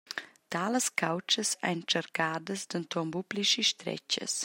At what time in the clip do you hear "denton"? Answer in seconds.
2.73-3.07